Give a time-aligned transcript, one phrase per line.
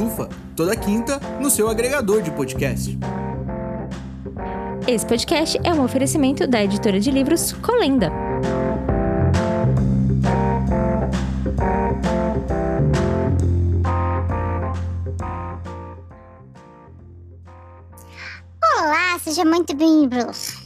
[0.00, 2.98] Pantufa, toda quinta no seu agregador de podcast.
[4.88, 8.10] Esse podcast é um oferecimento da editora de livros Colenda.
[18.78, 20.59] Olá, seja muito bem-vindos.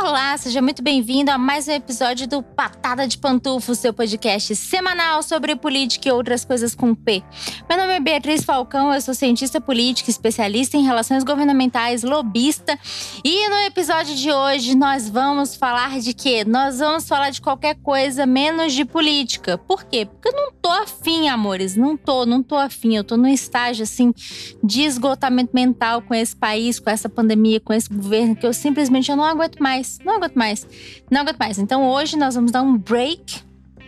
[0.00, 5.24] Olá, seja muito bem-vindo a mais um episódio do Patada de Pantufo, seu podcast semanal
[5.24, 7.20] sobre política e outras coisas com P.
[7.68, 12.78] Meu nome é Beatriz Falcão, eu sou cientista política, especialista em relações governamentais, lobista.
[13.24, 16.44] E no episódio de hoje nós vamos falar de quê?
[16.44, 19.58] Nós vamos falar de qualquer coisa menos de política.
[19.58, 20.06] Por quê?
[20.06, 21.74] Porque eu não tô afim, amores.
[21.74, 22.94] Não tô, não tô afim.
[22.94, 24.14] Eu tô num estágio assim
[24.62, 29.10] de esgotamento mental com esse país, com essa pandemia, com esse governo, que eu simplesmente
[29.10, 30.66] eu não aguento mais mais, não aguento mais,
[31.10, 31.58] não aguento mais.
[31.58, 33.40] Então hoje nós vamos dar um break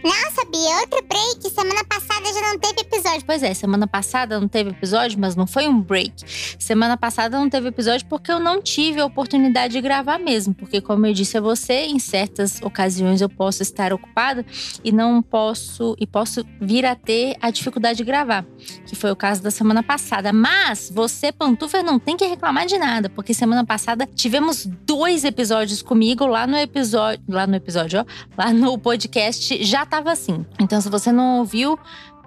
[0.02, 1.50] nossa, Bia, outro break.
[1.50, 3.22] Semana passada já não teve episódio.
[3.26, 6.12] Pois é, semana passada não teve episódio, mas não foi um break.
[6.58, 10.54] Semana passada não teve episódio porque eu não tive a oportunidade de gravar mesmo.
[10.54, 14.44] Porque, como eu disse a você, em certas ocasiões eu posso estar ocupada
[14.82, 15.94] e não posso.
[15.98, 18.46] e posso vir a ter a dificuldade de gravar.
[18.86, 20.32] Que foi o caso da semana passada.
[20.32, 25.82] Mas você, Pantufa, não tem que reclamar de nada, porque semana passada tivemos dois episódios
[25.82, 27.22] comigo lá no episódio.
[27.28, 28.04] Lá no episódio, ó.
[28.36, 30.46] Lá no podcast já tava assim.
[30.58, 31.78] Então, se você não ouviu,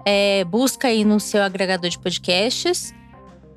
[0.04, 2.94] é, busca aí no seu agregador de podcasts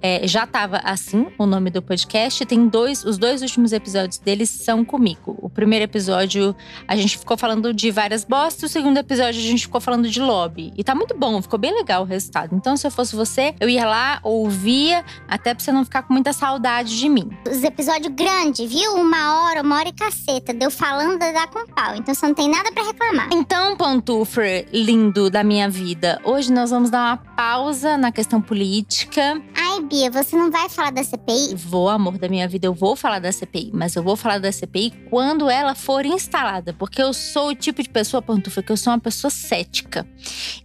[0.02, 2.46] é, já estava assim o nome do podcast.
[2.46, 5.38] Tem dois, os dois últimos episódios deles são comigo.
[5.42, 6.56] O primeiro episódio
[6.88, 10.22] a gente ficou falando de várias bostas, o segundo episódio a gente ficou falando de
[10.22, 10.74] lobby.
[10.78, 12.56] E tá muito bom, ficou bem legal o resultado.
[12.56, 16.14] Então, se eu fosse você, eu ia lá, ouvia, até pra você não ficar com
[16.14, 17.30] muita saudade de mim.
[17.50, 18.94] Os episódios grandes, viu?
[18.96, 20.54] Uma hora, uma hora e caceta.
[20.54, 21.96] Deu falando, dá com pau.
[21.96, 23.30] Então você não tem nada para reclamar.
[23.32, 29.42] Então, Pantufer, lindo da minha vida, hoje nós vamos dar uma pausa na questão política.
[29.56, 31.56] Ai, Bia, você não vai falar da CPI?
[31.56, 33.72] Vou, amor da minha vida, eu vou falar da CPI.
[33.74, 36.74] Mas eu vou falar da CPI quando ela for instalada.
[36.74, 40.06] Porque eu sou o tipo de pessoa, Pantufa, que eu sou uma pessoa cética.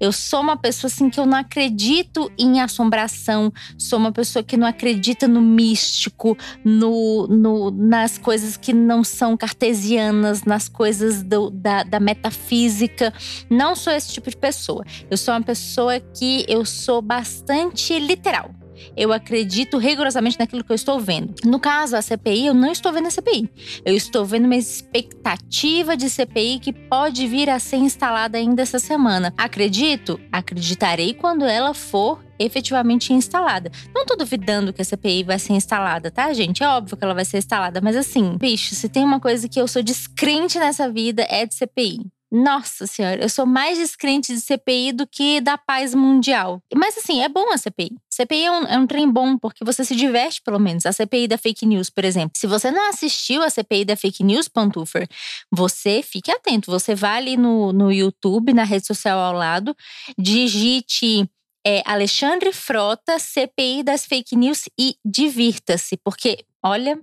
[0.00, 3.52] Eu sou uma pessoa, assim, que eu não acredito em assombração.
[3.78, 9.36] Sou uma pessoa que não acredita no místico, no, no nas coisas que não são
[9.36, 13.14] cartesianas, nas coisas do, da, da metafísica.
[13.48, 14.84] Não sou esse tipo de pessoa.
[15.08, 18.61] Eu sou uma pessoa que eu sou bastante literal
[18.96, 21.34] eu acredito rigorosamente naquilo que eu estou vendo.
[21.44, 23.48] No caso, a CPI, eu não estou vendo a CPI.
[23.84, 28.78] Eu estou vendo uma expectativa de CPI que pode vir a ser instalada ainda essa
[28.78, 29.32] semana.
[29.36, 30.20] Acredito?
[30.30, 33.70] Acreditarei quando ela for efetivamente instalada.
[33.94, 36.62] Não tô duvidando que a CPI vai ser instalada, tá, gente?
[36.62, 39.60] É óbvio que ela vai ser instalada, mas assim, bicho, se tem uma coisa que
[39.60, 42.10] eu sou descrente nessa vida é de CPI.
[42.34, 46.62] Nossa senhora, eu sou mais descrente de CPI do que da paz mundial.
[46.74, 47.94] Mas assim, é bom a CPI.
[48.08, 50.86] CPI é um, é um trem bom, porque você se diverte, pelo menos.
[50.86, 52.32] A CPI da fake news, por exemplo.
[52.34, 55.06] Se você não assistiu a CPI da fake news, Pantufer,
[55.50, 56.70] você fique atento.
[56.70, 59.76] Você vai ali no, no YouTube, na rede social ao lado,
[60.16, 61.28] digite
[61.66, 66.98] é, Alexandre Frota, CPI das fake news e divirta-se, porque, olha,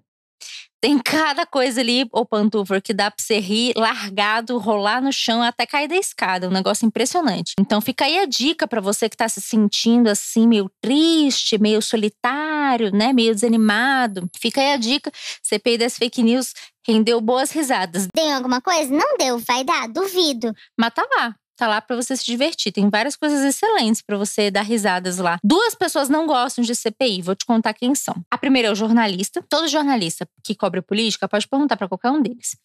[0.81, 5.41] tem cada coisa ali, o pantufa, que dá pra você rir, largado, rolar no chão
[5.41, 6.47] até cair da escada.
[6.47, 7.53] Um negócio impressionante.
[7.59, 11.81] Então fica aí a dica para você que tá se sentindo assim, meio triste, meio
[11.81, 13.11] solitário, né?
[13.11, 14.29] Meio desanimado.
[14.39, 15.11] Fica aí a dica.
[15.43, 16.53] CPI das fake news
[16.87, 18.07] rendeu boas risadas.
[18.15, 18.89] Deu alguma coisa?
[18.91, 20.53] Não deu, vai dar, duvido.
[20.77, 22.71] Mas tá lá tá lá para você se divertir.
[22.71, 25.37] Tem várias coisas excelentes para você dar risadas lá.
[25.43, 28.15] Duas pessoas não gostam de CPI, vou te contar quem são.
[28.31, 29.43] A primeira é o jornalista.
[29.49, 32.57] Todo jornalista que cobre política pode perguntar para qualquer um deles.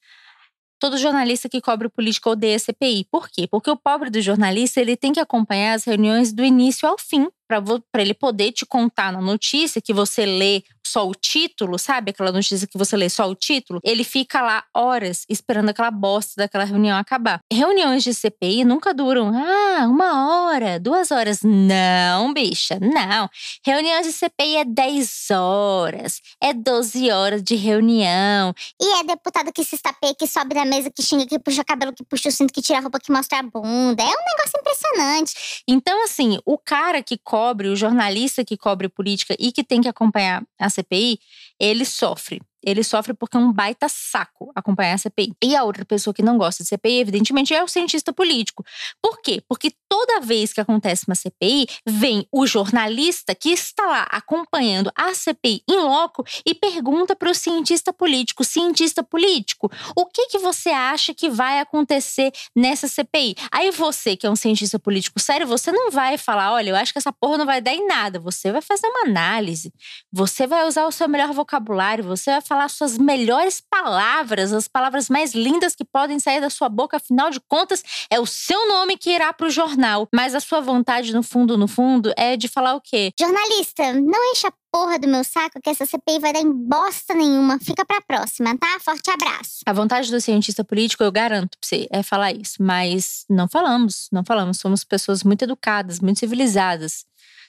[0.79, 3.06] Todo jornalista que cobre política odeia CPI.
[3.11, 3.49] Por quê?
[3.49, 7.29] Porque o pobre do jornalista ele tem que acompanhar as reuniões do início ao fim
[7.46, 12.11] para ele poder te contar na notícia que você lê só o título, sabe?
[12.11, 16.35] Aquela notícia que você lê só o título, ele fica lá horas esperando aquela bosta
[16.37, 17.41] daquela reunião acabar.
[17.50, 21.41] Reuniões de CPI nunca duram, ah, uma hora, duas horas.
[21.43, 23.29] Não, bicha, não.
[23.64, 28.55] Reuniões de CPI é 10 horas, é 12 horas de reunião.
[28.81, 31.94] E é deputado que se estapeia, que sobe da mesa, que xinga, que puxa cabelo,
[31.94, 34.02] que puxa o cinto, que tira a roupa, que mostra a bunda.
[34.02, 35.62] É um negócio impressionante impressionante.
[35.69, 39.89] Então, assim, o cara que cobre, o jornalista que cobre política e que tem que
[39.89, 41.19] acompanhar a CPI,
[41.59, 42.41] ele sofre.
[42.64, 45.34] Ele sofre porque é um baita saco acompanhar a CPI.
[45.43, 48.64] E a outra pessoa que não gosta de CPI, evidentemente, é o cientista político.
[49.02, 49.43] Por quê?
[49.49, 55.14] Porque toda vez que acontece uma CPI, vem o jornalista que está lá acompanhando a
[55.14, 60.70] CPI em loco e pergunta para o cientista político: cientista político, o que, que você
[60.70, 63.37] acha que vai acontecer nessa CPI?
[63.52, 66.93] Aí você, que é um cientista político sério, você não vai falar: olha, eu acho
[66.93, 68.19] que essa porra não vai dar em nada.
[68.20, 69.72] Você vai fazer uma análise,
[70.12, 75.09] você vai usar o seu melhor vocabulário, você vai falar suas melhores palavras, as palavras
[75.09, 78.97] mais lindas que podem sair da sua boca, afinal de contas, é o seu nome
[78.97, 80.09] que irá para o jornal.
[80.15, 83.12] Mas a sua vontade, no fundo, no fundo, é de falar o quê?
[83.19, 87.15] Jornalista, não encha a porra do meu saco que essa CPI vai dar em bosta
[87.15, 87.61] nenhuma.
[87.61, 88.79] Fica pra próxima, tá?
[88.81, 89.61] Forte abraço.
[89.65, 92.57] A vontade do cientista político, eu garanto pra você, é falar isso.
[92.61, 94.59] Mas não falamos, não falamos.
[94.59, 97.05] Somos pessoas muito educadas, muito civilizadas.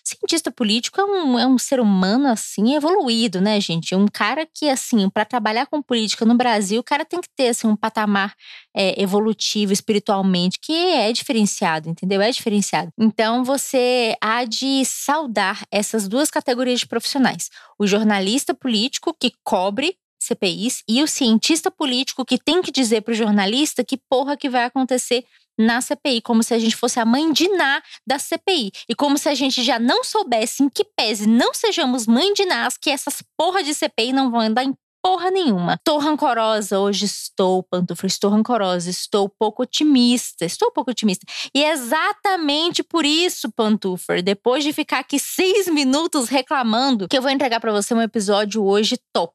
[0.07, 3.95] Cientista político é um, é um ser humano, assim, evoluído, né, gente?
[3.95, 7.47] Um cara que, assim, para trabalhar com política no Brasil, o cara tem que ter,
[7.47, 8.35] assim, um patamar
[8.71, 12.21] é, evolutivo, espiritualmente, que é diferenciado, entendeu?
[12.21, 12.91] É diferenciado.
[12.99, 17.49] Então, você há de saudar essas duas categorias de profissionais.
[17.79, 23.11] O jornalista político, que cobre CPIs, e o cientista político, que tem que dizer para
[23.11, 25.25] o jornalista que porra que vai acontecer
[25.57, 28.71] na CPI, como se a gente fosse a mãe de Ná da CPI.
[28.89, 32.45] E como se a gente já não soubesse, em que pese não sejamos mãe de
[32.45, 34.73] Nás, que essas porra de CPI não vão andar em
[35.05, 35.75] porra nenhuma.
[35.75, 41.23] Estou rancorosa, hoje estou, Pantufra, estou rancorosa, estou pouco otimista, estou pouco otimista.
[41.53, 47.21] E é exatamente por isso, Pantufra, depois de ficar aqui seis minutos reclamando, que eu
[47.21, 49.31] vou entregar para você um episódio hoje top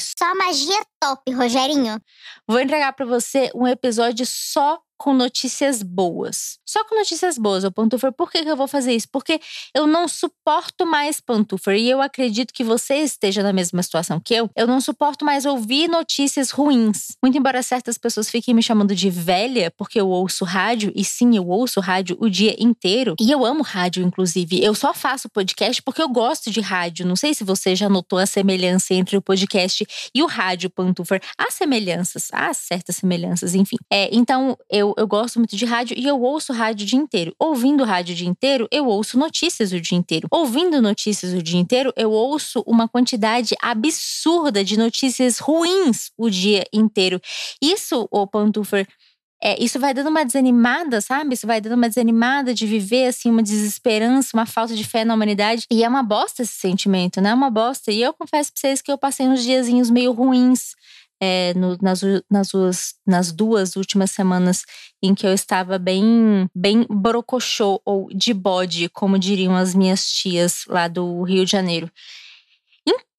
[0.00, 2.00] Só magia top, Rogerinho.
[2.46, 6.58] Vou entregar para você um episódio só com notícias boas.
[6.66, 8.12] Só com notícias boas, ô Pantufer.
[8.12, 9.08] Por que, que eu vou fazer isso?
[9.10, 9.40] Porque
[9.74, 11.76] eu não suporto mais Pantufer.
[11.76, 14.50] E eu acredito que você esteja na mesma situação que eu.
[14.56, 17.16] Eu não suporto mais ouvir notícias ruins.
[17.22, 20.92] Muito embora certas pessoas fiquem me chamando de velha, porque eu ouço rádio.
[20.94, 23.14] E sim, eu ouço rádio o dia inteiro.
[23.20, 24.62] E eu amo rádio, inclusive.
[24.62, 27.06] Eu só faço podcast porque eu gosto de rádio.
[27.06, 31.22] Não sei se você já notou a semelhança entre o podcast e o rádio, Pantufer.
[31.38, 33.76] Há semelhanças, há certas semelhanças, enfim.
[33.90, 36.98] É, então, eu eu, eu gosto muito de rádio e eu ouço rádio o dia
[36.98, 37.34] inteiro.
[37.38, 40.28] Ouvindo rádio o dia inteiro, eu ouço notícias o dia inteiro.
[40.30, 46.64] Ouvindo notícias o dia inteiro, eu ouço uma quantidade absurda de notícias ruins o dia
[46.72, 47.20] inteiro.
[47.60, 48.86] Isso, o Pantufer,
[49.42, 51.34] é, isso vai dando uma desanimada, sabe?
[51.34, 55.14] Isso vai dando uma desanimada de viver, assim, uma desesperança, uma falta de fé na
[55.14, 55.64] humanidade.
[55.70, 57.30] E é uma bosta esse sentimento, né?
[57.30, 57.92] É uma bosta.
[57.92, 60.74] E eu confesso pra vocês que eu passei uns diazinhos meio ruins
[61.20, 62.00] é, no, nas,
[62.30, 64.64] nas, duas, nas duas últimas semanas
[65.02, 70.64] em que eu estava bem, bem brocochô ou de bode, como diriam as minhas tias
[70.66, 71.90] lá do Rio de Janeiro.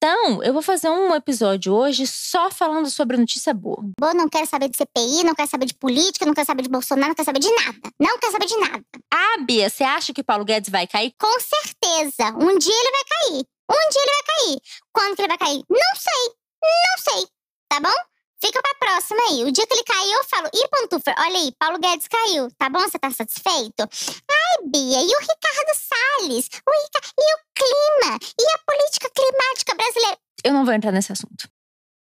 [0.02, 3.84] Então, eu vou fazer um episódio hoje só falando sobre notícia boa.
[4.00, 6.70] Boa, não quero saber de CPI, não quero saber de política, não quero saber de
[6.70, 7.92] Bolsonaro, não quero saber de nada.
[8.00, 8.84] Não quero saber de nada.
[9.14, 11.14] Ah, Bia, você acha que Paulo Guedes vai cair?
[11.20, 12.30] Com certeza.
[12.30, 13.46] Um dia ele vai cair.
[13.70, 14.62] Um dia ele vai cair.
[14.94, 15.64] Quando que ele vai cair?
[15.70, 16.34] Não sei.
[16.64, 17.39] Não sei
[17.70, 17.94] tá bom?
[18.42, 19.44] Fica pra próxima aí.
[19.44, 22.70] O dia que ele cair, eu falo, ih, Pantufa, olha aí, Paulo Guedes caiu, tá
[22.70, 22.80] bom?
[22.80, 23.82] Você tá satisfeito?
[23.82, 26.50] Ai, Bia, e o Ricardo Salles?
[26.66, 27.00] O Rica...
[27.20, 28.20] E o clima?
[28.40, 30.18] E a política climática brasileira?
[30.44, 31.50] Eu não vou entrar nesse assunto.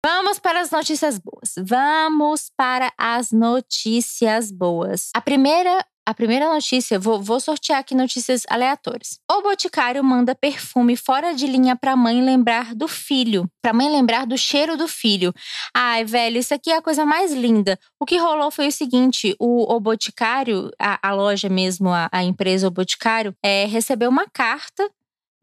[0.05, 1.55] Vamos para as notícias boas.
[1.57, 5.09] Vamos para as notícias boas.
[5.15, 9.19] A primeira a primeira notícia, vou, vou sortear aqui notícias aleatórias.
[9.29, 13.45] O Boticário manda perfume fora de linha para mãe lembrar do filho.
[13.61, 15.33] Para mãe lembrar do cheiro do filho.
[15.75, 17.77] Ai, velho, isso aqui é a coisa mais linda.
[17.99, 22.23] O que rolou foi o seguinte: o, o Boticário, a, a loja mesmo, a, a
[22.23, 24.89] empresa O Boticário, é, recebeu uma carta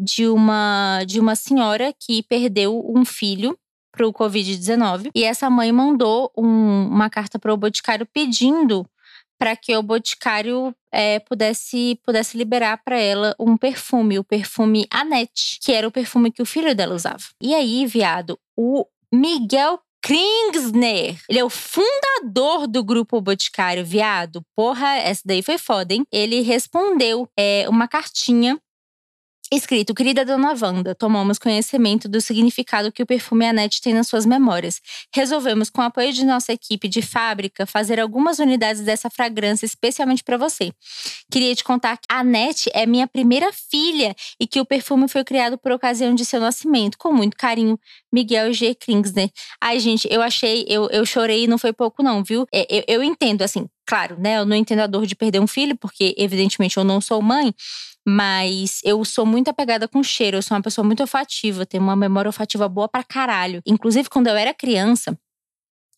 [0.00, 3.54] de uma, de uma senhora que perdeu um filho
[3.92, 5.10] para o Covid-19.
[5.14, 8.86] E essa mãe mandou um, uma carta para o Boticário pedindo
[9.38, 15.58] para que o Boticário é, pudesse, pudesse liberar para ela um perfume, o perfume Anete,
[15.60, 17.22] que era o perfume que o filho dela usava.
[17.40, 21.16] E aí, viado, o Miguel Kringsner.
[21.30, 24.42] Ele é o fundador do grupo Boticário, viado.
[24.54, 26.04] Porra, essa daí foi foda, hein?
[26.12, 28.60] Ele respondeu é, uma cartinha
[29.52, 34.24] Escrito, querida dona Wanda, tomamos conhecimento do significado que o perfume Anete tem nas suas
[34.24, 34.80] memórias.
[35.14, 40.24] Resolvemos, com o apoio de nossa equipe de fábrica, fazer algumas unidades dessa fragrância especialmente
[40.24, 40.72] para você.
[41.30, 45.22] Queria te contar que a Anete é minha primeira filha e que o perfume foi
[45.22, 46.96] criado por ocasião de seu nascimento.
[46.96, 47.78] Com muito carinho,
[48.10, 48.74] Miguel G.
[48.74, 49.30] Kringsner.
[49.60, 52.46] Ai, gente, eu achei, eu, eu chorei e não foi pouco, não, viu?
[52.52, 54.38] É, eu, eu entendo, assim, claro, né?
[54.38, 57.54] Eu não entendo a dor de perder um filho, porque evidentemente eu não sou mãe,
[58.06, 60.36] mas eu sou muito apegada com cheiro.
[60.36, 63.60] Eu sou uma pessoa muito olfativa, tenho uma memória olfativa boa pra caralho.
[63.66, 65.18] Inclusive, quando eu era criança,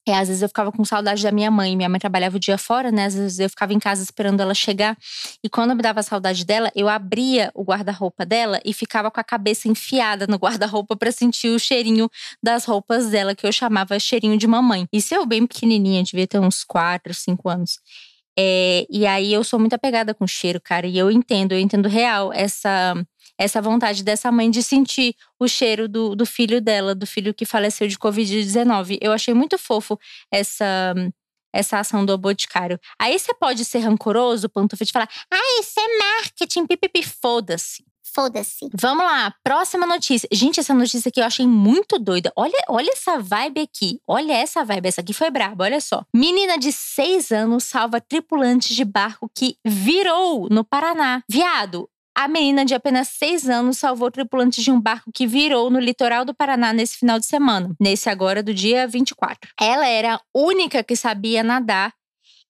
[0.09, 1.77] é, às vezes eu ficava com saudade da minha mãe.
[1.77, 3.07] Minha mãe trabalhava o dia fora, né?
[3.07, 4.97] Às vezes eu ficava em casa esperando ela chegar.
[5.43, 9.19] E quando eu me dava saudade dela, eu abria o guarda-roupa dela e ficava com
[9.19, 12.09] a cabeça enfiada no guarda-roupa para sentir o cheirinho
[12.41, 14.87] das roupas dela, que eu chamava cheirinho de mamãe.
[14.93, 17.81] Isso eu bem pequenininha, devia ter uns 4, 5 anos.
[18.39, 20.87] É, e aí eu sou muito apegada com cheiro, cara.
[20.87, 22.95] E eu entendo, eu entendo real essa
[23.39, 27.45] essa vontade dessa mãe de sentir o cheiro do, do filho dela, do filho que
[27.45, 28.99] faleceu de Covid-19.
[29.01, 29.99] Eu achei muito fofo
[30.31, 30.95] essa
[31.57, 32.79] essa ação do Boticário.
[32.99, 37.85] Aí você pode ser rancoroso, pantufa, de falar, ah, isso é marketing, pipipi, foda-se.
[38.17, 38.71] Foda-se.
[38.73, 40.27] Vamos lá, próxima notícia.
[40.33, 42.33] Gente, essa notícia aqui eu achei muito doida.
[42.35, 44.01] Olha, olha essa vibe aqui.
[44.09, 44.89] Olha essa vibe.
[44.89, 46.03] Essa aqui foi braba, olha só.
[46.15, 51.23] Menina de seis anos salva tripulante de barco que virou no Paraná.
[51.29, 55.79] Viado, a menina de apenas seis anos salvou tripulantes de um barco que virou no
[55.79, 59.51] litoral do Paraná nesse final de semana, nesse agora do dia 24.
[59.61, 61.93] Ela era a única que sabia nadar.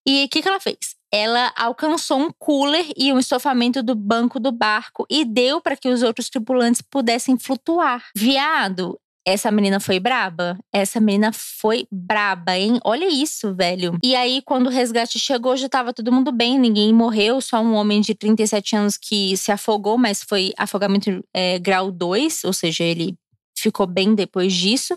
[0.07, 0.95] E o que, que ela fez?
[1.13, 5.89] Ela alcançou um cooler e um estofamento do banco do barco e deu para que
[5.89, 8.05] os outros tripulantes pudessem flutuar.
[8.15, 10.57] Viado, essa menina foi braba?
[10.73, 12.79] Essa menina foi braba, hein?
[12.85, 13.99] Olha isso, velho.
[14.03, 17.75] E aí, quando o resgate chegou, já tava todo mundo bem, ninguém morreu, só um
[17.75, 22.85] homem de 37 anos que se afogou, mas foi afogamento é, grau 2, ou seja,
[22.85, 23.17] ele
[23.59, 24.97] ficou bem depois disso.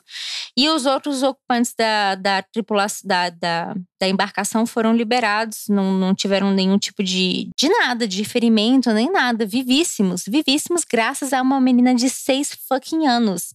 [0.55, 6.15] E os outros ocupantes da, da tripulação da, da, da, embarcação foram liberados, não, não
[6.15, 9.45] tiveram nenhum tipo de, de nada, de ferimento, nem nada.
[9.45, 13.53] Vivíssimos, vivíssimos, graças a uma menina de seis fucking anos.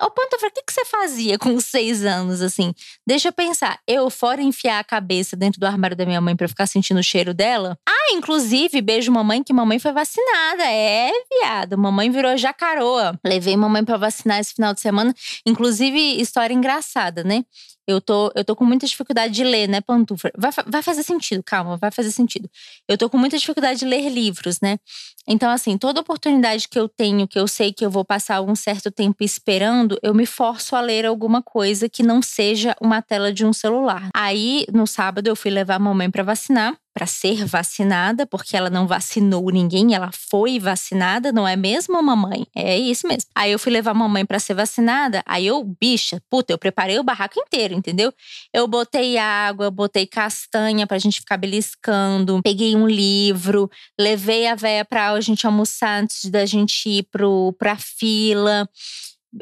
[0.00, 2.74] Ô, Pantofra, o que, que você fazia com seis anos, assim?
[3.06, 3.78] Deixa eu pensar.
[3.86, 7.02] Eu, fora enfiar a cabeça dentro do armário da minha mãe para ficar sentindo o
[7.02, 7.78] cheiro dela.
[7.88, 10.64] Ah, inclusive, beijo mamãe, que mamãe foi vacinada.
[10.64, 11.10] É,
[11.40, 11.78] viado.
[11.78, 13.18] Mamãe virou jacaroa.
[13.24, 15.14] Levei mamãe para vacinar esse final de semana.
[15.46, 17.44] Inclusive, história engraçada, né?
[17.86, 20.30] Eu tô, eu tô com muita dificuldade de ler, né, Pantufa?
[20.36, 22.48] Vai, vai fazer sentido, calma, vai fazer sentido.
[22.88, 24.78] Eu tô com muita dificuldade de ler livros, né?
[25.26, 28.54] Então, assim, toda oportunidade que eu tenho, que eu sei que eu vou passar um
[28.54, 33.32] certo tempo esperando, eu me forço a ler alguma coisa que não seja uma tela
[33.32, 34.08] de um celular.
[34.14, 38.70] Aí, no sábado, eu fui levar a mamãe para vacinar para ser vacinada, porque ela
[38.70, 42.46] não vacinou ninguém, ela foi vacinada, não é mesmo, mamãe?
[42.54, 43.28] É isso mesmo.
[43.34, 46.98] Aí eu fui levar a mamãe para ser vacinada, aí eu, bicha, puta, eu preparei
[46.98, 48.12] o barraco inteiro, entendeu?
[48.52, 54.84] Eu botei água, botei castanha pra gente ficar beliscando, peguei um livro, levei a véia
[54.84, 58.68] pra a gente almoçar antes da gente ir pro, pra fila.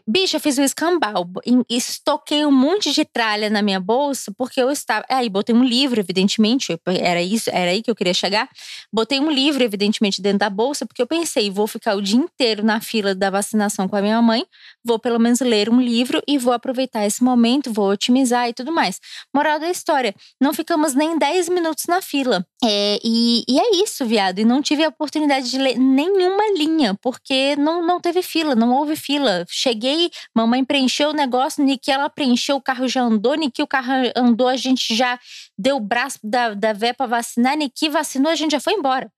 [0.06, 1.28] Bicha, fiz o escambau.
[1.68, 5.04] Estoquei um monte de tralha na minha bolsa, porque eu estava.
[5.08, 6.78] Aí, botei um livro, evidentemente.
[6.86, 8.48] Era isso, era aí que eu queria chegar.
[8.90, 12.64] Botei um livro, evidentemente, dentro da bolsa, porque eu pensei, vou ficar o dia inteiro
[12.64, 14.46] na fila da vacinação com a minha mãe,
[14.82, 18.72] vou pelo menos ler um livro e vou aproveitar esse momento, vou otimizar e tudo
[18.72, 18.98] mais.
[19.34, 22.46] Moral da história: não ficamos nem 10 minutos na fila.
[22.64, 24.38] É, e, e é isso, viado.
[24.38, 28.72] E não tive a oportunidade de ler nenhuma linha, porque não, não teve fila, não
[28.72, 29.44] houve fila.
[29.50, 33.66] Cheguei cheguei, mamãe preencheu o negócio, Niki ela preencheu, o carro já andou, Niki o
[33.66, 35.18] carro andou, a gente já
[35.58, 39.10] deu o braço da, da véia pra vacinar, Niki vacinou, a gente já foi embora.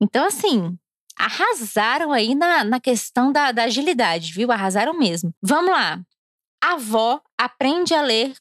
[0.00, 0.76] Então, assim,
[1.18, 4.50] arrasaram aí na, na questão da, da agilidade, viu?
[4.50, 5.34] Arrasaram mesmo.
[5.42, 6.00] Vamos lá.
[6.62, 8.34] A avó aprende a ler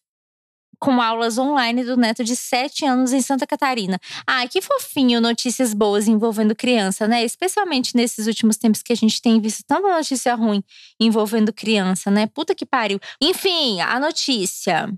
[0.79, 3.99] com aulas online do neto de 7 anos em Santa Catarina.
[4.25, 7.23] Ah, que fofinho notícias boas envolvendo criança, né?
[7.23, 10.63] Especialmente nesses últimos tempos que a gente tem visto tanta notícia ruim
[10.99, 12.27] envolvendo criança, né?
[12.27, 12.99] Puta que pariu.
[13.21, 14.89] Enfim, a notícia.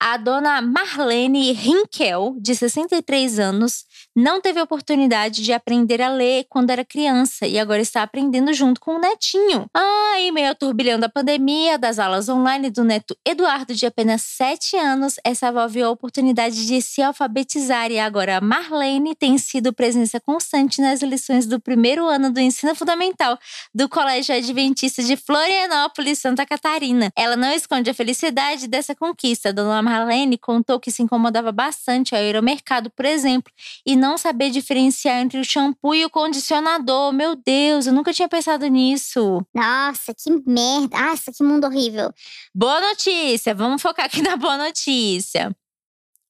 [0.00, 6.70] A dona Marlene Rinkel, de 63 anos, não teve oportunidade de aprender a ler quando
[6.70, 9.66] era criança e agora está aprendendo junto com o netinho.
[9.74, 14.22] Ah, e meio ao turbilhão da pandemia, das aulas online do neto Eduardo, de apenas
[14.22, 19.38] 7 anos, essa avó viu a oportunidade de se alfabetizar e agora a Marlene tem
[19.38, 23.38] sido presença constante nas lições do primeiro ano do ensino fundamental
[23.74, 27.12] do Colégio Adventista de Florianópolis, Santa Catarina.
[27.14, 29.52] Ela não esconde a felicidade dessa conquista.
[29.52, 33.52] Dona Marlene contou que se incomodava bastante ao ir ao mercado, por exemplo,
[33.86, 37.12] e não saber diferenciar entre o shampoo e o condicionador.
[37.12, 39.44] Meu Deus, eu nunca tinha pensado nisso.
[39.54, 40.98] Nossa, que merda.
[40.98, 42.12] Nossa, que mundo horrível.
[42.54, 45.54] Boa notícia, vamos focar aqui na boa notícia.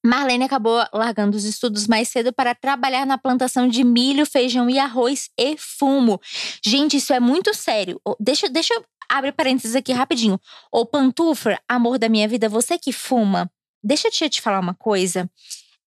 [0.03, 4.79] Marlene acabou largando os estudos mais cedo para trabalhar na plantação de milho, feijão e
[4.79, 6.19] arroz e fumo.
[6.65, 8.01] Gente, isso é muito sério.
[8.19, 10.39] Deixa, deixa eu abrir parênteses aqui rapidinho.
[10.71, 13.51] Ô Pantufa, amor da minha vida, você que fuma,
[13.83, 15.29] deixa eu te falar uma coisa.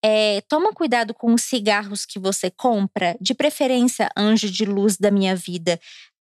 [0.06, 5.10] É, toma cuidado com os cigarros que você compra, de preferência, anjo de luz da
[5.10, 5.80] minha vida.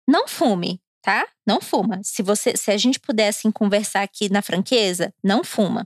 [0.07, 1.27] Não fume, tá?
[1.45, 1.99] Não fuma.
[2.01, 5.85] Se você, se a gente pudesse assim, conversar aqui na franqueza, não fuma.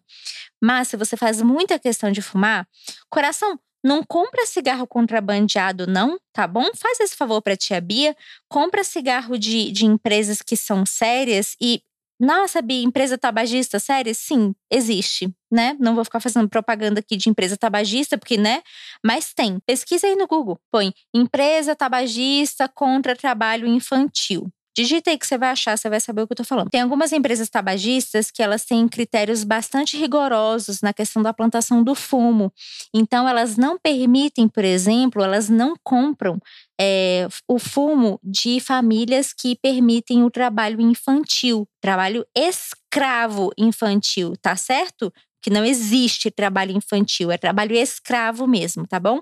[0.62, 2.68] Mas se você faz muita questão de fumar,
[3.10, 6.66] coração, não compra cigarro contrabandeado, não, tá bom?
[6.76, 8.16] Faz esse favor para tia Bia.
[8.48, 11.82] Compra cigarro de, de empresas que são sérias e.
[12.20, 14.14] Nossa, Bia, empresa tabagista séria?
[14.14, 15.76] Sim, existe, né?
[15.80, 18.62] Não vou ficar fazendo propaganda aqui de empresa tabagista, porque, né?
[19.04, 19.58] Mas tem.
[19.66, 20.60] Pesquisa aí no Google.
[20.70, 24.52] Põe empresa tabagista contra trabalho infantil.
[24.80, 26.70] Digita aí que você vai achar, você vai saber o que eu tô falando.
[26.70, 31.94] Tem algumas empresas tabagistas que elas têm critérios bastante rigorosos na questão da plantação do
[31.94, 32.50] fumo.
[32.94, 36.40] Então, elas não permitem, por exemplo, elas não compram
[36.80, 45.12] é, o fumo de famílias que permitem o trabalho infantil, trabalho escravo infantil, tá certo?
[45.42, 49.20] Que não existe trabalho infantil, é trabalho escravo mesmo, tá bom?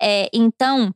[0.00, 0.94] É, então,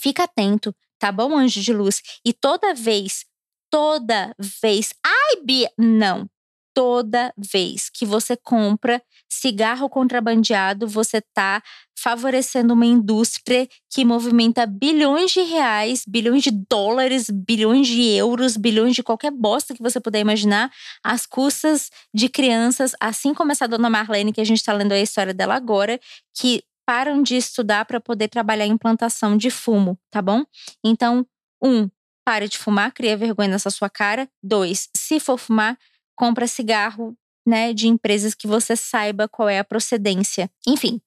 [0.00, 2.02] fica atento tá bom, anjo de luz?
[2.24, 3.24] E toda vez,
[3.70, 6.28] toda vez, ai, Bia, não.
[6.74, 11.62] Toda vez que você compra cigarro contrabandeado, você está
[11.98, 18.94] favorecendo uma indústria que movimenta bilhões de reais, bilhões de dólares, bilhões de euros, bilhões
[18.94, 20.70] de qualquer bosta que você puder imaginar,
[21.02, 25.00] às custas de crianças, assim como essa dona Marlene, que a gente está lendo a
[25.00, 25.98] história dela agora,
[26.38, 30.44] que param de estudar para poder trabalhar em plantação de fumo, tá bom?
[30.84, 31.26] Então,
[31.62, 31.90] um,
[32.24, 34.28] pare de fumar, cria vergonha nessa sua cara.
[34.42, 35.76] Dois, se for fumar,
[36.14, 37.16] compra cigarro
[37.46, 40.50] né, de empresas que você saiba qual é a procedência.
[40.66, 41.00] Enfim,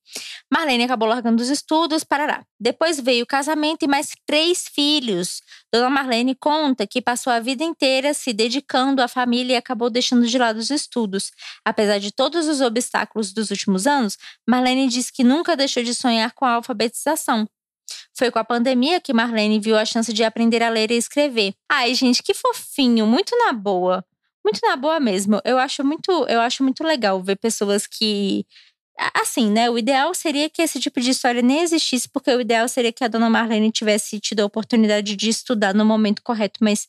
[0.52, 2.46] Marlene acabou largando os estudos, parará.
[2.60, 5.42] Depois veio o casamento e mais três filhos.
[5.72, 10.26] Dona Marlene conta que passou a vida inteira se dedicando à família e acabou deixando
[10.26, 11.32] de lado os estudos.
[11.66, 14.18] Apesar de todos os obstáculos dos últimos anos,
[14.48, 17.46] Marlene diz que nunca deixou de sonhar com a alfabetização.
[18.18, 21.54] Foi com a pandemia que Marlene viu a chance de aprender a ler e escrever.
[21.70, 24.06] Ai, gente, que fofinho, muito na boa
[24.46, 25.40] muito na boa mesmo.
[25.44, 28.46] Eu acho muito, eu acho muito legal ver pessoas que
[29.16, 29.70] assim, né?
[29.70, 33.04] O ideal seria que esse tipo de história nem existisse, porque o ideal seria que
[33.04, 36.88] a dona Marlene tivesse tido a oportunidade de estudar no momento correto, mas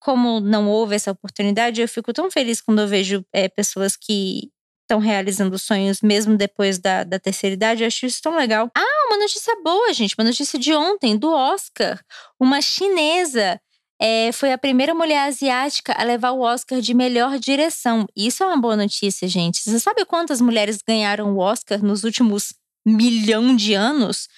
[0.00, 4.50] como não houve essa oportunidade, eu fico tão feliz quando eu vejo é, pessoas que
[4.82, 7.82] estão realizando sonhos mesmo depois da, da terceira idade.
[7.82, 8.70] Eu acho isso tão legal.
[8.74, 10.14] Ah, uma notícia boa, gente.
[10.16, 12.00] Uma notícia de ontem, do Oscar.
[12.40, 13.60] Uma chinesa
[14.00, 18.06] é, foi a primeira mulher asiática a levar o Oscar de melhor direção.
[18.16, 19.60] Isso é uma boa notícia, gente.
[19.60, 22.54] Você sabe quantas mulheres ganharam o Oscar nos últimos
[22.86, 24.28] milhão de anos?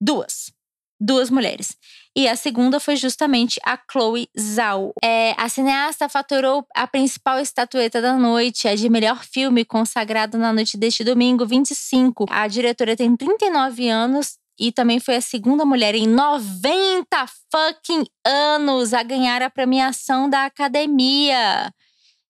[0.00, 0.50] Duas.
[0.98, 1.76] Duas mulheres.
[2.16, 4.92] E a segunda foi justamente a Chloe Zhao.
[5.02, 10.52] É, a cineasta faturou a principal estatueta da noite, a de melhor filme, consagrado na
[10.52, 12.26] noite deste domingo, 25.
[12.28, 17.06] A diretora tem 39 anos, e também foi a segunda mulher em 90
[17.50, 21.72] fucking anos a ganhar a premiação da academia.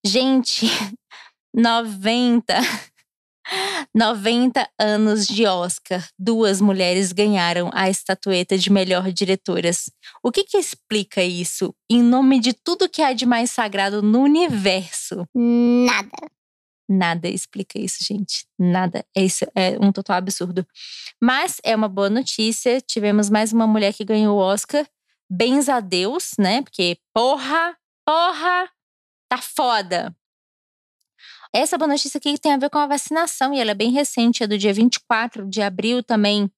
[0.06, 0.66] Gente,
[1.52, 2.54] 90.
[3.92, 6.06] 90 anos de Oscar.
[6.16, 9.90] Duas mulheres ganharam a estatueta de melhor diretoras.
[10.22, 11.74] O que que explica isso?
[11.90, 15.26] Em nome de tudo que há de mais sagrado no universo?
[15.34, 16.30] Nada.
[16.92, 18.44] Nada explica isso, gente.
[18.58, 19.04] Nada.
[19.16, 20.66] É isso é um total absurdo.
[21.22, 22.80] Mas é uma boa notícia.
[22.80, 24.84] Tivemos mais uma mulher que ganhou o Oscar.
[25.30, 26.62] Bens a Deus, né?
[26.62, 28.68] Porque porra, porra,
[29.28, 30.12] tá foda.
[31.52, 34.44] Essa boa notícia aqui tem a ver com a vacinação e ela é bem recente,
[34.44, 36.48] é do dia 24 de abril também.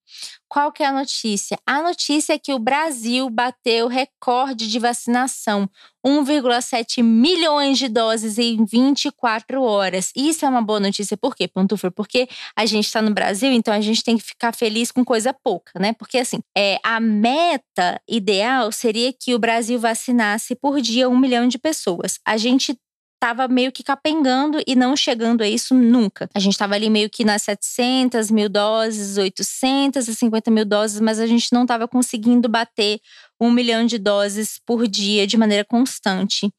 [0.46, 1.58] Qual que é a notícia?
[1.66, 5.66] A notícia é que o Brasil bateu recorde de vacinação,
[6.06, 10.12] 1,7 milhões de doses em 24 horas.
[10.14, 11.90] Isso é uma boa notícia, por quê, Pantufa?
[11.90, 15.32] Porque a gente está no Brasil, então a gente tem que ficar feliz com coisa
[15.32, 15.94] pouca, né?
[15.94, 21.48] Porque assim, é, a meta ideal seria que o Brasil vacinasse por dia um milhão
[21.48, 22.18] de pessoas.
[22.26, 22.78] A gente
[23.22, 26.28] estava meio que capengando e não chegando a isso nunca.
[26.34, 31.26] A gente estava ali meio que nas 700 mil doses, 850 mil doses, mas a
[31.26, 33.00] gente não estava conseguindo bater
[33.40, 36.52] um milhão de doses por dia de maneira constante.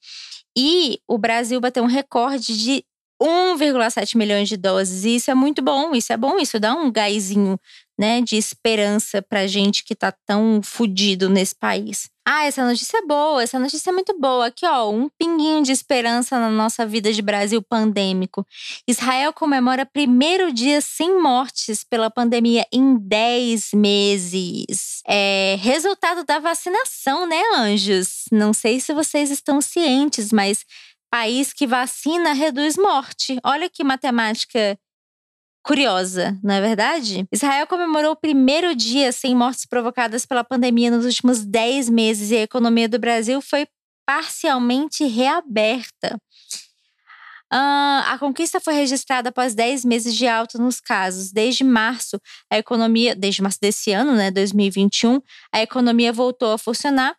[0.57, 2.85] E o Brasil bateu um recorde de
[3.23, 5.05] 1,7 milhões de doses.
[5.05, 7.57] E isso é muito bom, isso é bom, isso dá um gásinho
[7.97, 12.09] né, de esperança pra gente que tá tão fudido nesse país.
[12.25, 14.47] Ah, essa notícia é boa, essa notícia é muito boa.
[14.47, 18.45] Aqui, ó, um pinguinho de esperança na nossa vida de Brasil pandêmico.
[18.87, 25.01] Israel comemora primeiro dia sem mortes pela pandemia em 10 meses.
[25.05, 28.23] É resultado da vacinação, né, anjos?
[28.31, 30.65] Não sei se vocês estão cientes, mas
[31.13, 33.37] país que vacina reduz morte.
[33.43, 34.75] Olha que matemática
[35.63, 37.27] curiosa, não é verdade?
[37.31, 42.37] Israel comemorou o primeiro dia sem mortes provocadas pela pandemia nos últimos 10 meses e
[42.37, 43.67] a economia do Brasil foi
[44.07, 46.17] parcialmente reaberta.
[47.53, 51.31] Uh, a conquista foi registrada após 10 meses de alta nos casos.
[51.31, 52.19] Desde março,
[52.51, 55.21] a economia, desde março desse ano, né, 2021,
[55.53, 57.15] a economia voltou a funcionar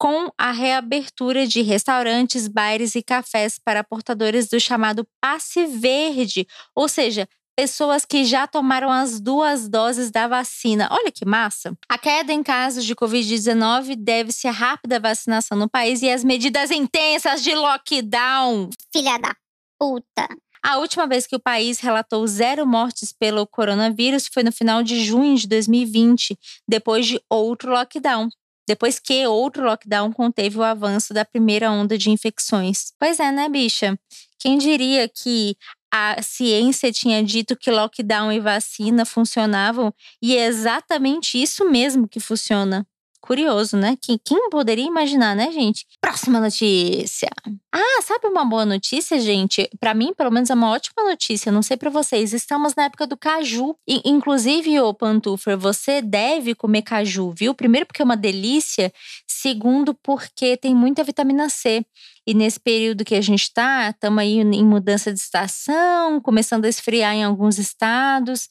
[0.00, 6.88] com a reabertura de restaurantes, bares e cafés para portadores do chamado passe verde, ou
[6.88, 10.88] seja, pessoas que já tomaram as duas doses da vacina.
[10.90, 11.76] Olha que massa!
[11.86, 16.70] A queda em casos de Covid-19 deve-se à rápida vacinação no país e às medidas
[16.70, 18.70] intensas de lockdown.
[18.90, 19.36] Filha da
[19.78, 20.26] puta.
[20.64, 25.04] A última vez que o país relatou zero mortes pelo coronavírus foi no final de
[25.04, 28.30] junho de 2020, depois de outro lockdown.
[28.70, 32.92] Depois que outro lockdown conteve o avanço da primeira onda de infecções.
[33.00, 33.98] Pois é, né, bicha?
[34.38, 35.56] Quem diria que
[35.92, 42.20] a ciência tinha dito que lockdown e vacina funcionavam e é exatamente isso mesmo que
[42.20, 42.86] funciona.
[43.20, 43.96] Curioso, né?
[44.00, 45.86] Quem, quem poderia imaginar, né, gente?
[46.00, 47.28] Próxima notícia.
[47.70, 49.68] Ah, sabe uma boa notícia, gente?
[49.78, 51.52] Para mim, pelo menos, é uma ótima notícia.
[51.52, 52.32] Não sei para vocês.
[52.32, 53.76] Estamos na época do caju.
[53.86, 57.54] E, inclusive, ô Pantufer, você deve comer caju, viu?
[57.54, 58.92] Primeiro, porque é uma delícia.
[59.26, 61.84] Segundo, porque tem muita vitamina C.
[62.26, 66.68] E nesse período que a gente está, estamos aí em mudança de estação, começando a
[66.68, 68.48] esfriar em alguns estados.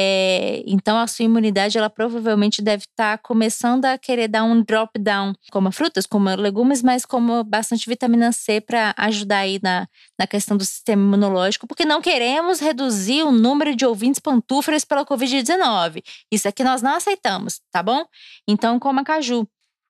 [0.00, 4.62] É, então a sua imunidade ela provavelmente deve estar tá começando a querer dar um
[4.62, 9.88] drop down, como frutas, como legumes, mas como bastante vitamina C para ajudar aí na,
[10.16, 15.04] na questão do sistema imunológico, porque não queremos reduzir o número de ouvintes pantufras pela
[15.04, 16.00] Covid-19.
[16.30, 18.04] Isso aqui nós não aceitamos, tá bom?
[18.46, 19.48] Então coma caju.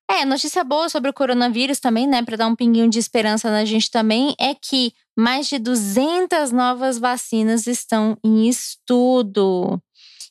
[0.09, 3.63] É, notícia boa sobre o coronavírus também, né, para dar um pinguinho de esperança na
[3.63, 9.79] gente também, é que mais de 200 novas vacinas estão em estudo.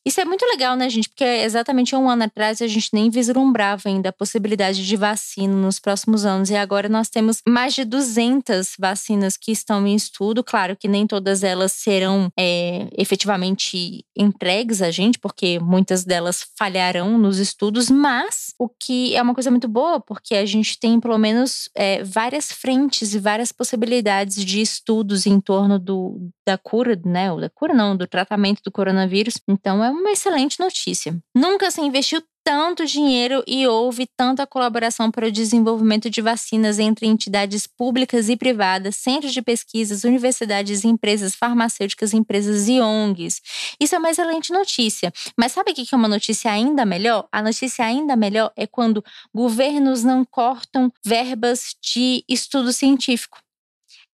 [0.09, 1.07] Isso é muito legal, né, gente?
[1.07, 5.79] Porque exatamente um ano atrás a gente nem vislumbrava ainda a possibilidade de vacina nos
[5.79, 6.49] próximos anos.
[6.49, 10.43] E agora nós temos mais de 200 vacinas que estão em estudo.
[10.43, 17.19] Claro que nem todas elas serão é, efetivamente entregues a gente, porque muitas delas falharão
[17.19, 21.19] nos estudos, mas o que é uma coisa muito boa, porque a gente tem pelo
[21.19, 27.31] menos é, várias frentes e várias possibilidades de estudos em torno do, da cura, né?
[27.31, 29.35] Ou da cura não, do tratamento do coronavírus.
[29.47, 31.15] Então é uma excelente notícia.
[31.35, 37.07] Nunca se investiu tanto dinheiro e houve tanta colaboração para o desenvolvimento de vacinas entre
[37.07, 43.43] entidades públicas e privadas, centros de pesquisas, universidades, empresas farmacêuticas, empresas e ONGs.
[43.79, 45.13] Isso é uma excelente notícia.
[45.37, 47.29] Mas sabe o que é uma notícia ainda melhor?
[47.31, 53.37] A notícia ainda melhor é quando governos não cortam verbas de estudo científico.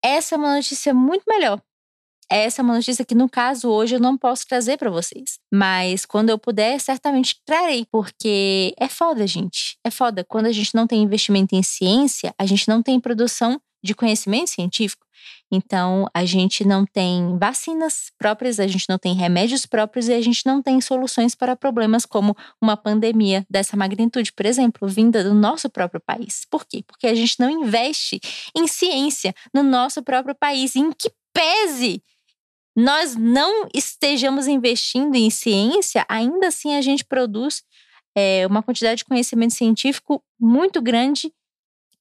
[0.02, 1.60] Essa é uma notícia muito melhor
[2.36, 5.38] essa é uma notícia que, no caso, hoje eu não posso trazer para vocês.
[5.52, 9.76] Mas quando eu puder, certamente trarei, porque é foda, gente.
[9.84, 10.24] É foda.
[10.24, 14.50] Quando a gente não tem investimento em ciência, a gente não tem produção de conhecimento
[14.50, 15.04] científico.
[15.50, 20.20] Então, a gente não tem vacinas próprias, a gente não tem remédios próprios e a
[20.20, 25.34] gente não tem soluções para problemas como uma pandemia dessa magnitude, por exemplo, vinda do
[25.34, 26.46] nosso próprio país.
[26.50, 26.82] Por quê?
[26.86, 28.18] Porque a gente não investe
[28.56, 30.74] em ciência no nosso próprio país.
[30.74, 32.02] E em que pese
[32.76, 37.62] nós não estejamos investindo em ciência, ainda assim a gente produz
[38.16, 41.32] é, uma quantidade de conhecimento científico muito grande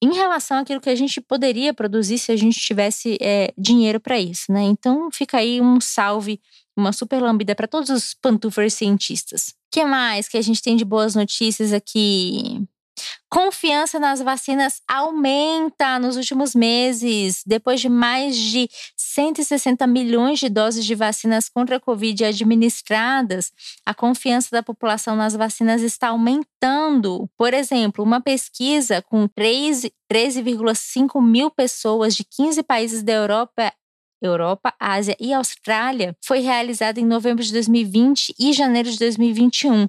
[0.01, 4.19] em relação àquilo que a gente poderia produzir se a gente tivesse é, dinheiro para
[4.19, 4.63] isso, né?
[4.63, 6.41] Então fica aí um salve,
[6.75, 9.49] uma super lambida para todos os pantufers cientistas.
[9.49, 12.65] O que mais que a gente tem de boas notícias aqui?
[13.29, 17.43] Confiança nas vacinas aumenta nos últimos meses.
[17.45, 23.51] Depois de mais de 160 milhões de doses de vacinas contra a Covid administradas,
[23.85, 27.29] a confiança da população nas vacinas está aumentando.
[27.37, 33.71] Por exemplo, uma pesquisa com 13,5 mil pessoas de 15 países da Europa
[34.21, 39.87] Europa, Ásia e Austrália, foi realizada em novembro de 2020 e janeiro de 2021.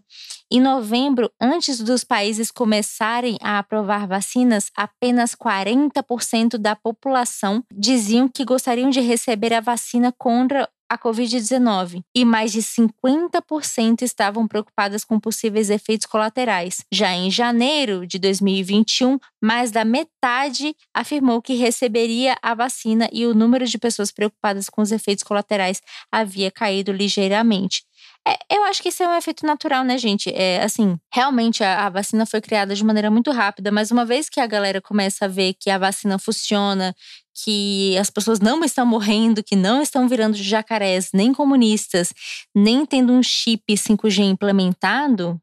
[0.51, 8.45] Em novembro, antes dos países começarem a aprovar vacinas, apenas 40% da população diziam que
[8.45, 15.19] gostariam de receber a vacina contra a Covid-19 e mais de 50% estavam preocupadas com
[15.19, 16.85] possíveis efeitos colaterais.
[16.93, 23.33] Já em janeiro de 2021, mais da metade afirmou que receberia a vacina e o
[23.33, 25.81] número de pessoas preocupadas com os efeitos colaterais
[26.13, 27.85] havia caído ligeiramente.
[28.27, 30.31] É, eu acho que isso é um efeito natural, né, gente?
[30.33, 34.29] É assim, realmente a, a, vacina foi criada de maneira muito rápida, mas uma vez
[34.29, 36.95] que a galera começa a ver que a vacina funciona,
[37.35, 42.13] que as pessoas não estão morrendo, que não estão virando jacarés, nem comunistas,
[42.55, 45.41] nem tendo um chip 5G implementado,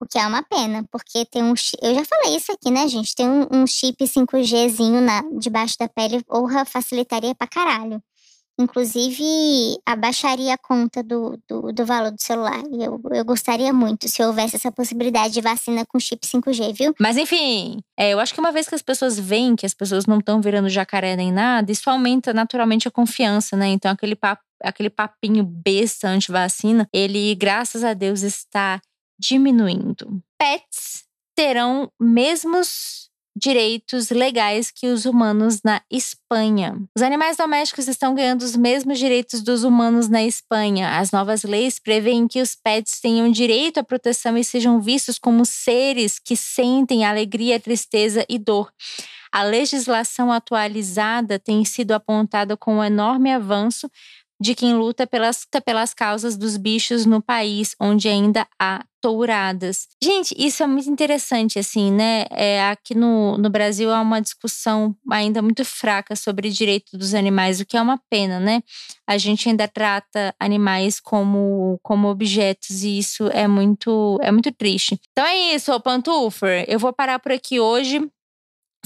[0.00, 1.54] o que é uma pena, porque tem um.
[1.82, 3.16] Eu já falei isso aqui, né, gente?
[3.16, 8.00] Tem um, um chip 5Gzinho na, debaixo da pele, porra, facilitaria pra caralho.
[8.58, 9.24] Inclusive,
[9.86, 12.62] abaixaria a conta do, do, do valor do celular.
[12.72, 16.94] Eu, eu gostaria muito se houvesse essa possibilidade de vacina com chip 5G, viu?
[16.98, 20.06] Mas enfim, é, eu acho que uma vez que as pessoas veem que as pessoas
[20.06, 23.68] não estão virando jacaré nem nada, isso aumenta naturalmente a confiança, né?
[23.68, 28.80] Então, aquele papo aquele papinho besta anti-vacina, ele, graças a Deus, está
[29.18, 30.20] diminuindo.
[30.36, 31.04] Pets
[31.36, 33.07] terão mesmos
[33.38, 36.76] direitos legais que os humanos na Espanha.
[36.96, 40.98] Os animais domésticos estão ganhando os mesmos direitos dos humanos na Espanha.
[40.98, 45.44] As novas leis prevêem que os pets tenham direito à proteção e sejam vistos como
[45.44, 48.72] seres que sentem alegria, tristeza e dor.
[49.30, 53.90] A legislação atualizada tem sido apontada como um enorme avanço
[54.40, 59.86] de quem luta pelas, pelas causas dos bichos no país onde ainda há touradas.
[60.02, 62.24] Gente, isso é muito interessante, assim, né?
[62.30, 67.60] É, aqui no, no Brasil há uma discussão ainda muito fraca sobre direito dos animais,
[67.60, 68.60] o que é uma pena, né?
[69.06, 74.98] A gente ainda trata animais como, como objetos e isso é muito, é muito triste.
[75.12, 76.64] Então é isso, Pantufer.
[76.68, 78.00] Eu vou parar por aqui hoje.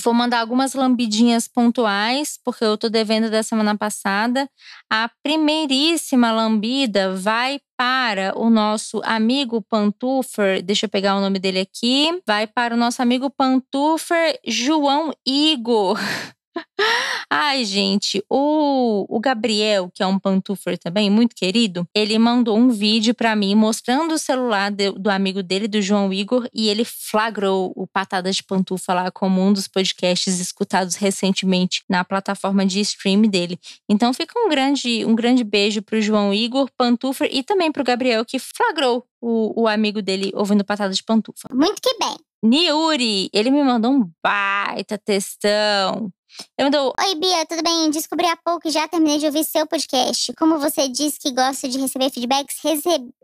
[0.01, 4.49] Vou mandar algumas lambidinhas pontuais, porque eu tô devendo da semana passada.
[4.91, 10.63] A primeiríssima lambida vai para o nosso amigo Pantufer.
[10.63, 12.21] Deixa eu pegar o nome dele aqui.
[12.27, 15.99] Vai para o nosso amigo Pantufer João Igor.
[17.35, 22.69] Ai, gente, o, o Gabriel, que é um pantufer também, muito querido, ele mandou um
[22.69, 26.85] vídeo para mim mostrando o celular de, do amigo dele, do João Igor, e ele
[26.85, 32.81] flagrou o Patada de Pantufa lá como um dos podcasts escutados recentemente na plataforma de
[32.81, 33.59] stream dele.
[33.89, 38.27] Então fica um grande, um grande beijo pro João Igor, pantufer, e também pro Gabriel,
[38.27, 41.49] que flagrou o, o amigo dele ouvindo Patada de Pantufa.
[41.51, 42.15] Muito que bem.
[42.45, 46.13] Niuri, ele me mandou um baita textão
[46.57, 46.93] eu dou...
[46.99, 47.91] Oi, Bia, tudo bem?
[47.91, 50.33] Descobri há pouco e já terminei de ouvir seu podcast.
[50.35, 52.57] Como você disse que gosta de receber feedbacks,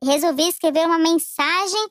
[0.02, 1.88] resolvi escrever uma mensagem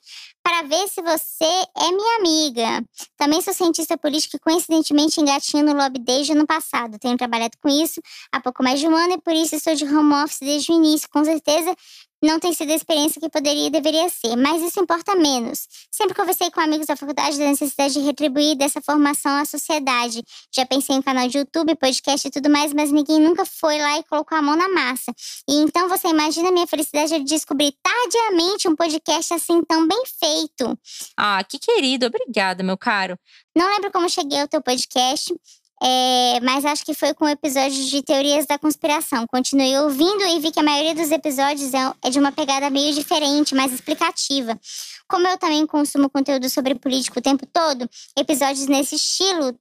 [0.47, 2.85] para ver se você é minha amiga.
[3.17, 6.97] Também sou cientista política e coincidentemente engatinho no lobby desde o ano passado.
[6.99, 8.01] Tenho trabalhado com isso
[8.31, 10.75] há pouco mais de um ano e por isso estou de home office desde o
[10.75, 11.09] início.
[11.09, 11.75] Com certeza
[12.21, 15.67] não tem sido a experiência que poderia e deveria ser, mas isso importa menos.
[15.91, 20.23] Sempre conversei com amigos da faculdade da necessidade de retribuir dessa formação à sociedade.
[20.53, 23.99] Já pensei em canal de YouTube, podcast e tudo mais, mas ninguém nunca foi lá
[23.99, 25.13] e colocou a mão na massa.
[25.47, 30.03] E então você imagina a minha felicidade de descobrir tardiamente um podcast assim tão bem
[30.19, 30.77] feito.
[31.15, 33.17] Ah, que querido, obrigada, meu caro.
[33.55, 35.33] Não lembro como cheguei ao teu podcast,
[35.81, 39.25] é, mas acho que foi com o episódio de teorias da conspiração.
[39.27, 42.93] Continuei ouvindo e vi que a maioria dos episódios é, é de uma pegada meio
[42.93, 44.59] diferente, mais explicativa.
[45.07, 49.57] Como eu também consumo conteúdo sobre política o tempo todo, episódios nesse estilo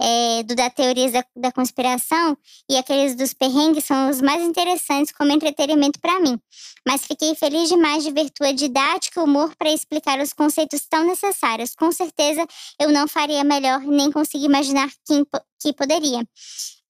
[0.00, 2.36] é, do da teorias da, da, conspiração
[2.68, 6.38] e aqueles dos perrengues são os mais interessantes como entretenimento para mim.
[6.86, 11.04] Mas fiquei feliz demais de ver tua didática e humor para explicar os conceitos tão
[11.04, 11.74] necessários.
[11.74, 12.46] Com certeza
[12.80, 15.24] eu não faria melhor nem consigo imaginar quem,
[15.60, 16.26] que poderia.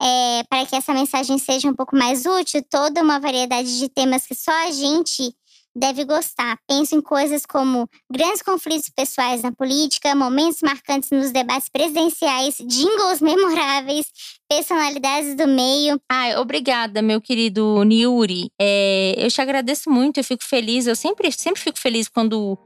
[0.03, 4.25] É, para que essa mensagem seja um pouco mais útil, toda uma variedade de temas
[4.27, 5.35] que só a gente
[5.74, 6.59] deve gostar.
[6.66, 13.20] Penso em coisas como grandes conflitos pessoais na política, momentos marcantes nos debates presidenciais, jingles
[13.22, 14.06] memoráveis,
[14.48, 16.00] personalidades do meio.
[16.11, 18.50] Ai, obrigada, meu querido Niuri.
[18.61, 20.87] É, eu te agradeço muito, eu fico feliz.
[20.87, 22.59] Eu sempre, sempre fico feliz quando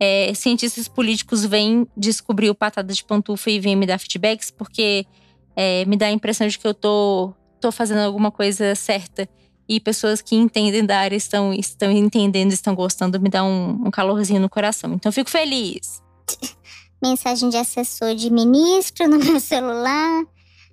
[0.00, 5.06] é, cientistas políticos vêm descobrir o patada de pantufa e vêm me dar feedbacks, porque
[5.54, 9.28] é, me dá a impressão de que eu tô, tô fazendo alguma coisa certa
[9.68, 13.90] e pessoas que entendem da área estão, estão entendendo, estão gostando, me dá um, um
[13.90, 14.92] calorzinho no coração.
[14.94, 16.02] Então, fico feliz.
[17.02, 20.24] Mensagem de assessor de ministro no meu celular,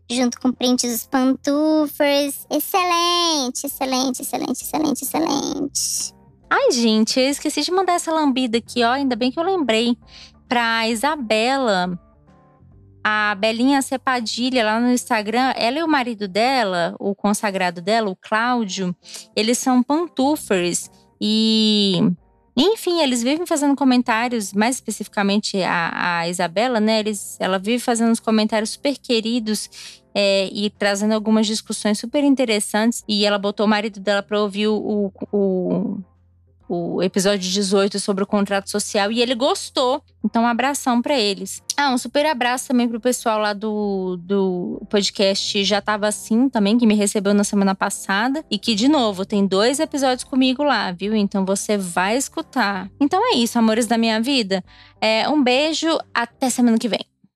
[0.09, 2.45] junto com print dos pantufers.
[2.49, 6.13] Excelente, excelente, excelente, excelente, excelente.
[6.49, 8.91] Ai, gente, eu esqueci de mandar essa lambida aqui, ó.
[8.91, 9.97] Ainda bem que eu lembrei.
[10.47, 11.99] Pra Isabela,
[13.03, 18.15] a Belinha Cepadilha lá no Instagram, ela e o marido dela, o consagrado dela, o
[18.15, 18.95] Cláudio,
[19.35, 20.89] eles são pantufers
[21.19, 21.99] e
[22.55, 26.99] enfim, eles vivem fazendo comentários, mais especificamente a, a Isabela, né?
[26.99, 33.03] Eles, ela vive fazendo uns comentários super queridos é, e trazendo algumas discussões super interessantes.
[33.07, 35.97] E ela botou o marido dela para ouvir o, o,
[36.73, 40.03] o episódio 18 sobre o contrato social e ele gostou.
[40.23, 41.61] Então, um abração para eles.
[41.75, 46.77] Ah, um super abraço também pro pessoal lá do, do podcast Já Tava Assim também,
[46.77, 48.43] que me recebeu na semana passada.
[48.49, 51.15] E que, de novo, tem dois episódios comigo lá, viu?
[51.15, 52.89] Então você vai escutar.
[52.99, 54.63] Então é isso, amores da minha vida.
[55.01, 57.12] É, um beijo, até semana que vem.